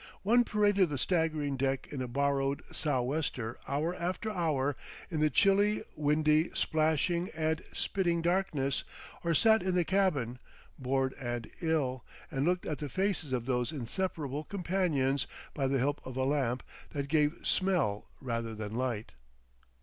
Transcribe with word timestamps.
One 0.23 0.43
paraded 0.43 0.89
the 0.89 0.97
staggering 0.97 1.57
deck 1.57 1.87
in 1.91 2.01
a 2.01 2.07
borrowed 2.07 2.63
sou' 2.71 3.03
wester 3.03 3.59
hour 3.67 3.93
after 3.93 4.31
hour 4.31 4.75
in 5.11 5.19
the 5.19 5.29
chilly, 5.29 5.83
windy, 5.95 6.49
splashing 6.55 7.29
and 7.35 7.61
spitting 7.71 8.23
darkness, 8.23 8.83
or 9.23 9.35
sat 9.35 9.61
in 9.61 9.75
the 9.75 9.85
cabin, 9.85 10.39
bored 10.79 11.13
and 11.19 11.51
ill, 11.61 12.03
and 12.31 12.45
looked 12.45 12.65
at 12.65 12.79
the 12.79 12.89
faces 12.89 13.31
of 13.31 13.45
those 13.45 13.71
inseparable 13.71 14.43
companions 14.43 15.27
by 15.53 15.67
the 15.67 15.77
help 15.77 16.01
of 16.03 16.17
a 16.17 16.23
lamp 16.23 16.63
that 16.93 17.07
gave 17.07 17.35
smell 17.43 18.07
rather 18.19 18.55
than 18.55 18.73
light. 18.73 19.11